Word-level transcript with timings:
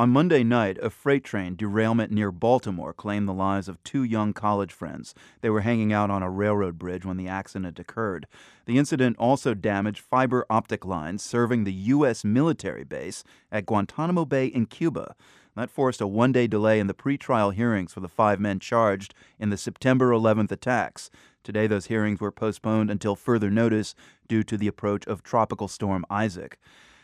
On 0.00 0.08
Monday 0.08 0.42
night, 0.42 0.78
a 0.80 0.88
freight 0.88 1.24
train 1.24 1.56
derailment 1.56 2.10
near 2.10 2.32
Baltimore 2.32 2.94
claimed 2.94 3.28
the 3.28 3.34
lives 3.34 3.68
of 3.68 3.84
two 3.84 4.02
young 4.02 4.32
college 4.32 4.72
friends. 4.72 5.14
They 5.42 5.50
were 5.50 5.60
hanging 5.60 5.92
out 5.92 6.10
on 6.10 6.22
a 6.22 6.30
railroad 6.30 6.78
bridge 6.78 7.04
when 7.04 7.18
the 7.18 7.28
accident 7.28 7.78
occurred. 7.78 8.26
The 8.64 8.78
incident 8.78 9.18
also 9.18 9.52
damaged 9.52 10.00
fiber 10.00 10.46
optic 10.48 10.86
lines 10.86 11.22
serving 11.22 11.64
the 11.64 11.72
U.S. 11.74 12.24
military 12.24 12.82
base 12.82 13.24
at 13.52 13.66
Guantanamo 13.66 14.24
Bay 14.24 14.46
in 14.46 14.64
Cuba. 14.64 15.14
That 15.54 15.68
forced 15.68 16.00
a 16.00 16.06
one 16.06 16.32
day 16.32 16.46
delay 16.46 16.80
in 16.80 16.86
the 16.86 16.94
pretrial 16.94 17.52
hearings 17.52 17.92
for 17.92 18.00
the 18.00 18.08
five 18.08 18.40
men 18.40 18.58
charged 18.58 19.12
in 19.38 19.50
the 19.50 19.58
September 19.58 20.12
11th 20.12 20.50
attacks. 20.50 21.10
Today, 21.44 21.66
those 21.66 21.88
hearings 21.88 22.20
were 22.20 22.32
postponed 22.32 22.90
until 22.90 23.16
further 23.16 23.50
notice 23.50 23.94
due 24.28 24.44
to 24.44 24.56
the 24.56 24.66
approach 24.66 25.06
of 25.06 25.22
Tropical 25.22 25.68
Storm 25.68 26.06
Isaac. 26.08 26.58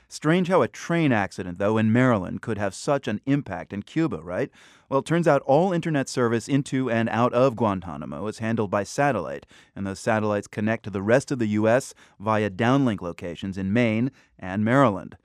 Strange 0.09 0.49
how 0.49 0.63
a 0.63 0.69
train 0.69 1.11
accident, 1.11 1.59
though, 1.59 1.77
in 1.77 1.93
Maryland 1.93 2.41
could 2.41 2.59
have 2.59 2.75
such 2.75 3.09
an 3.09 3.21
impact 3.27 3.73
in 3.73 3.83
Cuba, 3.83 4.19
right? 4.23 4.51
Well, 4.89 5.01
it 5.01 5.07
turns 5.07 5.27
out 5.27 5.43
all 5.43 5.73
internet 5.73 6.09
service 6.09 6.47
into 6.47 6.89
and 6.89 7.09
out 7.09 7.33
of 7.33 7.57
Guantanamo 7.57 8.27
is 8.29 8.39
handled 8.39 8.71
by 8.71 8.85
satellite, 8.85 9.47
and 9.75 9.85
those 9.85 9.99
satellites 9.99 10.47
connect 10.47 10.85
to 10.85 10.91
the 10.91 11.03
rest 11.03 11.33
of 11.33 11.41
the 11.41 11.49
U.S. 11.49 11.93
via 12.21 12.49
downlink 12.51 13.01
locations 13.01 13.59
in 13.59 13.73
Maine 13.73 14.13
and 14.39 14.65
Maryland. 14.65 15.17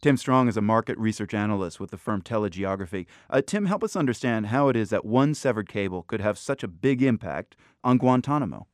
Tim 0.00 0.16
Stronge 0.16 0.48
is 0.48 0.56
a 0.56 0.62
market 0.62 0.96
research 0.96 1.34
analyst 1.34 1.78
with 1.78 1.90
the 1.90 1.98
firm 1.98 2.22
Telegeography. 2.22 3.06
Uh, 3.28 3.42
Tim, 3.42 3.66
help 3.66 3.84
us 3.84 3.96
understand 3.96 4.46
how 4.46 4.68
it 4.68 4.76
is 4.76 4.88
that 4.90 5.04
one 5.04 5.34
severed 5.34 5.68
cable 5.68 6.04
could 6.04 6.22
have 6.22 6.38
such 6.38 6.62
a 6.62 6.68
big 6.68 7.02
impact 7.02 7.54
on 7.84 7.98
Guantanamo. 7.98 8.66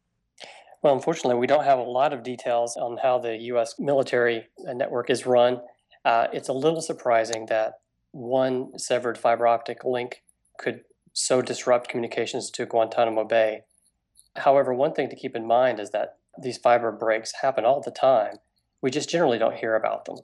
Well, 0.87 0.95
unfortunately, 0.95 1.41
we 1.41 1.49
don't 1.49 1.65
have 1.65 1.81
a 1.81 1.83
lot 1.83 2.13
of 2.13 2.23
details 2.23 2.77
on 2.77 2.99
how 2.99 3.19
the 3.19 3.37
U.S. 3.51 3.75
military 3.77 4.47
uh, 4.69 4.73
network 4.73 5.11
is 5.11 5.27
run. 5.27 5.61
Uh, 6.05 6.29
it's 6.33 6.49
a 6.49 6.53
little 6.53 6.81
surprising 6.81 7.47
that 7.47 7.81
one 8.13 8.79
severed 8.79 9.19
fiber 9.19 9.49
optic 9.49 9.83
link 9.85 10.23
could 10.61 10.83
so 11.13 11.43
disrupt 11.43 11.89
communications 11.89 12.53
to 12.53 12.67
Guantanamo 12.67 13.25
Bay. 13.25 13.63
However, 14.37 14.73
one 14.73 14.93
thing 14.93 15.11
to 15.11 15.17
keep 15.17 15.35
in 15.35 15.45
mind 15.45 15.81
is 15.81 15.91
that 15.91 16.19
these 16.41 16.57
fiber 16.57 16.93
breaks 16.93 17.33
happen 17.43 17.65
all 17.65 17.81
the 17.81 17.91
time. 17.91 18.37
We 18.81 18.93
just 18.93 19.11
generally 19.11 19.39
don't 19.39 19.57
hear 19.57 19.75
about 19.75 20.05
them. 20.05 20.19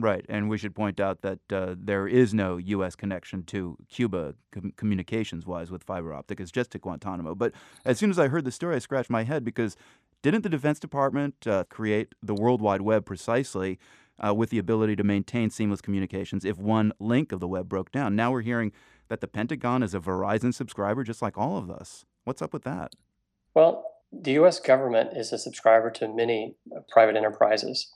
Right, 0.00 0.24
and 0.28 0.48
we 0.48 0.56
should 0.58 0.74
point 0.74 1.00
out 1.00 1.22
that 1.22 1.40
uh, 1.52 1.74
there 1.78 2.06
is 2.06 2.32
no 2.32 2.56
U.S. 2.56 2.96
connection 2.96 3.42
to 3.44 3.76
Cuba 3.88 4.34
com- 4.52 4.72
communications 4.76 5.46
wise 5.46 5.70
with 5.70 5.82
fiber 5.82 6.14
optic. 6.14 6.40
It's 6.40 6.50
just 6.50 6.70
to 6.72 6.78
Guantanamo. 6.78 7.34
But 7.34 7.52
as 7.84 7.98
soon 7.98 8.10
as 8.10 8.18
I 8.18 8.28
heard 8.28 8.44
the 8.44 8.52
story, 8.52 8.76
I 8.76 8.78
scratched 8.78 9.10
my 9.10 9.24
head 9.24 9.44
because 9.44 9.76
didn't 10.22 10.42
the 10.42 10.48
Defense 10.48 10.78
Department 10.78 11.46
uh, 11.46 11.64
create 11.70 12.14
the 12.22 12.34
World 12.34 12.60
Wide 12.60 12.82
Web 12.82 13.04
precisely 13.04 13.78
uh, 14.24 14.34
with 14.34 14.50
the 14.50 14.58
ability 14.58 14.96
to 14.96 15.04
maintain 15.04 15.50
seamless 15.50 15.80
communications 15.80 16.44
if 16.44 16.58
one 16.58 16.92
link 16.98 17.32
of 17.32 17.40
the 17.40 17.48
web 17.48 17.68
broke 17.68 17.90
down? 17.90 18.16
Now 18.16 18.30
we're 18.30 18.42
hearing 18.42 18.72
that 19.08 19.20
the 19.20 19.28
Pentagon 19.28 19.82
is 19.82 19.94
a 19.94 20.00
Verizon 20.00 20.54
subscriber 20.54 21.04
just 21.04 21.22
like 21.22 21.36
all 21.36 21.56
of 21.56 21.70
us. 21.70 22.04
What's 22.24 22.42
up 22.42 22.52
with 22.52 22.64
that? 22.64 22.94
Well, 23.54 23.84
the 24.12 24.32
U.S. 24.32 24.60
government 24.60 25.16
is 25.16 25.32
a 25.32 25.38
subscriber 25.38 25.90
to 25.92 26.08
many 26.08 26.56
uh, 26.74 26.80
private 26.88 27.16
enterprises. 27.16 27.92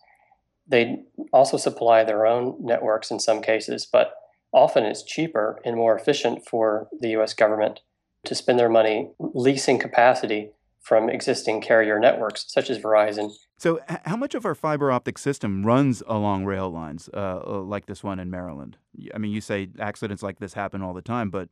They 0.67 1.03
also 1.33 1.57
supply 1.57 2.05
their 2.05 2.27
own 2.27 2.57
networks 2.61 3.11
in 3.11 3.21
some 3.21 3.43
cases, 3.43 3.87
but 3.91 4.15
often 4.53 4.85
it's 4.85 5.03
cheaper 5.03 5.61
and 5.65 5.77
more 5.77 5.97
efficient 5.97 6.47
for 6.47 6.89
the 7.01 7.11
US 7.11 7.35
government 7.35 7.81
to 8.25 8.35
spend 8.35 8.59
their 8.59 8.69
money 8.69 9.11
leasing 9.19 9.79
capacity 9.79 10.51
from 10.81 11.09
existing 11.09 11.63
carrier 11.63 11.99
networks 11.99 12.45
such 12.49 12.69
as 12.69 12.79
Verizon. 12.79 13.31
So, 13.57 13.81
how 14.05 14.17
much 14.17 14.35
of 14.35 14.45
our 14.45 14.55
fiber 14.55 14.93
optic 14.93 15.17
system 15.17 15.65
runs 15.65 16.03
along 16.07 16.45
rail 16.45 16.71
lines 16.71 17.09
uh, 17.15 17.41
uh, 17.47 17.61
like 17.61 17.87
this 17.87 18.05
one 18.05 18.19
in 18.19 18.31
Maryland? 18.31 18.77
I 19.15 19.19
mean, 19.19 19.33
you 19.33 19.41
say 19.41 19.69
accidents 19.79 20.23
like 20.23 20.41
this 20.41 20.55
happen 20.55 20.83
all 20.83 20.93
the 20.93 21.03
time, 21.03 21.31
but 21.31 21.49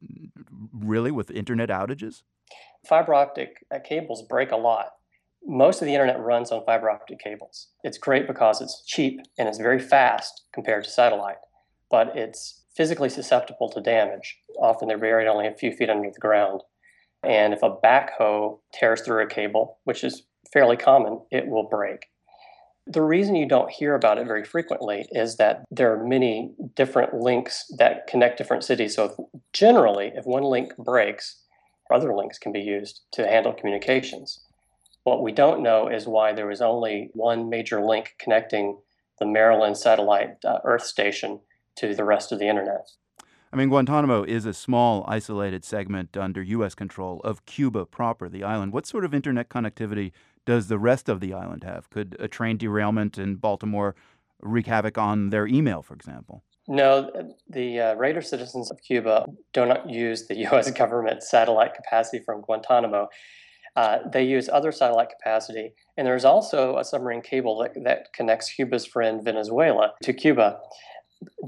really 0.72 1.10
with 1.10 1.30
internet 1.30 1.70
outages? 1.70 2.24
Fiber 2.86 3.14
optic 3.14 3.64
uh, 3.74 3.78
cables 3.78 4.22
break 4.22 4.50
a 4.50 4.56
lot 4.56 4.88
most 5.46 5.82
of 5.82 5.86
the 5.86 5.94
internet 5.94 6.20
runs 6.20 6.50
on 6.50 6.64
fiber 6.64 6.90
optic 6.90 7.18
cables. 7.18 7.68
It's 7.82 7.98
great 7.98 8.26
because 8.26 8.60
it's 8.60 8.84
cheap 8.86 9.20
and 9.38 9.48
it's 9.48 9.58
very 9.58 9.78
fast 9.78 10.42
compared 10.52 10.84
to 10.84 10.90
satellite, 10.90 11.36
but 11.90 12.16
it's 12.16 12.62
physically 12.76 13.08
susceptible 13.08 13.68
to 13.70 13.80
damage. 13.80 14.38
Often 14.60 14.88
they're 14.88 14.98
buried 14.98 15.28
only 15.28 15.46
a 15.46 15.54
few 15.54 15.72
feet 15.72 15.90
under 15.90 16.10
the 16.10 16.20
ground. 16.20 16.62
And 17.22 17.52
if 17.52 17.62
a 17.62 17.76
backhoe 17.76 18.58
tears 18.72 19.02
through 19.02 19.22
a 19.22 19.28
cable, 19.28 19.78
which 19.84 20.04
is 20.04 20.24
fairly 20.52 20.76
common, 20.76 21.20
it 21.30 21.46
will 21.46 21.68
break. 21.68 22.06
The 22.86 23.02
reason 23.02 23.36
you 23.36 23.46
don't 23.46 23.70
hear 23.70 23.94
about 23.94 24.18
it 24.18 24.26
very 24.26 24.44
frequently 24.44 25.06
is 25.12 25.36
that 25.36 25.64
there 25.70 25.92
are 25.92 26.04
many 26.04 26.52
different 26.74 27.14
links 27.14 27.64
that 27.78 28.08
connect 28.08 28.38
different 28.38 28.64
cities. 28.64 28.96
So, 28.96 29.04
if, 29.04 29.12
generally, 29.52 30.10
if 30.16 30.24
one 30.24 30.42
link 30.42 30.76
breaks, 30.76 31.42
other 31.92 32.14
links 32.14 32.38
can 32.38 32.50
be 32.50 32.60
used 32.60 33.02
to 33.12 33.26
handle 33.26 33.52
communications. 33.52 34.40
What 35.04 35.22
we 35.22 35.32
don't 35.32 35.62
know 35.62 35.88
is 35.88 36.06
why 36.06 36.32
there 36.32 36.46
was 36.46 36.60
only 36.60 37.10
one 37.14 37.48
major 37.50 37.84
link 37.84 38.14
connecting 38.18 38.78
the 39.18 39.26
Maryland 39.26 39.76
satellite 39.76 40.44
uh, 40.44 40.58
Earth 40.64 40.84
station 40.84 41.40
to 41.76 41.94
the 41.94 42.04
rest 42.04 42.32
of 42.32 42.38
the 42.38 42.48
internet. 42.48 42.88
I 43.52 43.56
mean, 43.56 43.68
Guantanamo 43.68 44.22
is 44.22 44.46
a 44.46 44.54
small, 44.54 45.04
isolated 45.06 45.64
segment 45.64 46.16
under 46.16 46.42
U.S. 46.42 46.74
control 46.74 47.20
of 47.22 47.44
Cuba 47.44 47.84
proper, 47.84 48.28
the 48.28 48.42
island. 48.42 48.72
What 48.72 48.86
sort 48.86 49.04
of 49.04 49.12
internet 49.12 49.50
connectivity 49.50 50.12
does 50.46 50.68
the 50.68 50.78
rest 50.78 51.08
of 51.08 51.20
the 51.20 51.34
island 51.34 51.62
have? 51.64 51.90
Could 51.90 52.16
a 52.18 52.28
train 52.28 52.56
derailment 52.56 53.18
in 53.18 53.36
Baltimore 53.36 53.94
wreak 54.40 54.66
havoc 54.66 54.96
on 54.96 55.30
their 55.30 55.46
email, 55.46 55.82
for 55.82 55.94
example? 55.94 56.42
No, 56.66 57.10
the 57.48 57.80
uh, 57.80 57.94
Raider 57.94 58.22
citizens 58.22 58.70
of 58.70 58.80
Cuba 58.82 59.26
do 59.52 59.66
not 59.66 59.90
use 59.90 60.28
the 60.28 60.36
U.S. 60.50 60.70
government 60.70 61.22
satellite 61.22 61.74
capacity 61.74 62.22
from 62.24 62.40
Guantanamo. 62.40 63.08
Uh, 63.74 63.98
they 64.12 64.22
use 64.22 64.48
other 64.52 64.70
satellite 64.70 65.08
capacity, 65.08 65.72
and 65.96 66.06
there's 66.06 66.24
also 66.24 66.76
a 66.76 66.84
submarine 66.84 67.22
cable 67.22 67.58
that, 67.58 67.72
that 67.84 68.12
connects 68.12 68.52
Cuba's 68.52 68.84
friend 68.84 69.24
Venezuela 69.24 69.92
to 70.02 70.12
Cuba. 70.12 70.58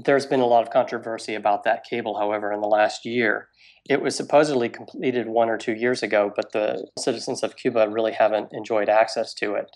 There's 0.03 0.25
been 0.25 0.39
a 0.39 0.45
lot 0.45 0.63
of 0.63 0.71
controversy 0.71 1.35
about 1.35 1.63
that 1.65 1.83
cable, 1.83 2.17
however, 2.17 2.51
in 2.51 2.61
the 2.61 2.67
last 2.67 3.05
year. 3.05 3.49
It 3.87 4.01
was 4.01 4.15
supposedly 4.15 4.69
completed 4.69 5.27
one 5.27 5.49
or 5.49 5.57
two 5.57 5.73
years 5.73 6.01
ago, 6.01 6.31
but 6.35 6.51
the 6.51 6.87
citizens 6.97 7.43
of 7.43 7.55
Cuba 7.55 7.87
really 7.89 8.13
haven't 8.13 8.49
enjoyed 8.51 8.89
access 8.89 9.33
to 9.35 9.53
it. 9.53 9.69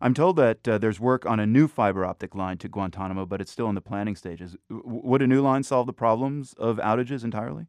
I'm 0.00 0.14
told 0.14 0.36
that 0.36 0.66
uh, 0.66 0.78
there's 0.78 0.98
work 0.98 1.24
on 1.24 1.38
a 1.38 1.46
new 1.46 1.68
fiber 1.68 2.04
optic 2.04 2.34
line 2.34 2.58
to 2.58 2.68
Guantanamo, 2.68 3.26
but 3.26 3.40
it's 3.40 3.52
still 3.52 3.68
in 3.68 3.74
the 3.74 3.80
planning 3.80 4.16
stages. 4.16 4.56
W- 4.68 5.00
would 5.04 5.22
a 5.22 5.26
new 5.26 5.40
line 5.40 5.62
solve 5.62 5.86
the 5.86 5.92
problems 5.92 6.52
of 6.58 6.78
outages 6.78 7.22
entirely? 7.22 7.66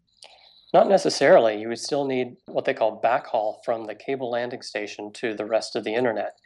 Not 0.75 0.89
necessarily. 0.89 1.57
You 1.57 1.69
would 1.69 1.79
still 1.79 2.03
need 2.03 2.35
what 2.47 2.65
they 2.65 2.73
call 2.73 3.01
backhaul 3.01 3.63
from 3.63 3.85
the 3.85 3.95
cable 3.95 4.29
landing 4.29 4.61
station 4.61 5.13
to 5.13 5.33
the 5.33 5.45
rest 5.45 5.73
of 5.77 5.85
the 5.85 5.93
internet. 5.93 6.37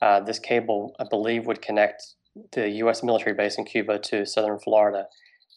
Uh, 0.00 0.18
this 0.18 0.40
cable, 0.40 0.96
I 0.98 1.04
believe, 1.08 1.46
would 1.46 1.62
connect 1.62 2.02
the 2.50 2.68
U.S. 2.82 3.04
military 3.04 3.36
base 3.36 3.58
in 3.58 3.64
Cuba 3.64 4.00
to 4.00 4.26
southern 4.26 4.58
Florida 4.58 5.06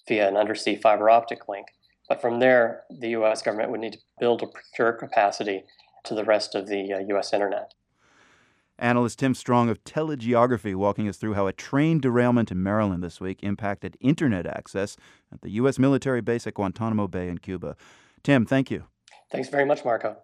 via 0.07 0.27
an 0.27 0.38
undersea 0.38 0.75
fiber 0.75 1.09
optic 1.09 1.49
link. 1.49 1.65
But 2.07 2.21
from 2.21 2.39
there, 2.39 2.83
the 2.91 3.09
U.S. 3.09 3.41
government 3.41 3.71
would 3.71 3.79
need 3.79 3.94
to 3.94 3.99
build 4.19 4.44
or 4.44 4.49
procure 4.49 4.94
capacity 4.94 5.63
to 6.03 6.13
the 6.13 6.23
rest 6.23 6.53
of 6.53 6.67
the 6.67 6.94
uh, 6.94 6.99
U.S. 7.07 7.33
internet. 7.33 7.73
Analyst 8.78 9.19
Tim 9.19 9.34
Stronge 9.34 9.69
of 9.69 9.84
Telegeography 9.84 10.75
walking 10.75 11.08
us 11.08 11.18
through 11.18 11.34
how 11.34 11.47
a 11.47 11.53
train 11.53 12.00
derailment 12.00 12.52
in 12.52 12.62
Maryland 12.62 13.03
this 13.03 13.22
week 13.22 13.40
impacted 13.41 13.97
internet 14.02 14.46
access 14.46 14.97
at 15.31 15.41
the 15.41 15.52
U.S. 15.52 15.80
military 15.80 16.22
base 16.22 16.46
at 16.46 16.56
Guantanamo 16.56 17.08
Bay 17.08 17.30
in 17.30 17.38
Cuba. 17.38 17.78
Tim, 18.24 18.46
thank 18.46 18.69
you. 18.69 18.86
Thanks 19.31 19.50
very 19.50 19.66
much, 19.66 19.86
Marco. 19.86 20.18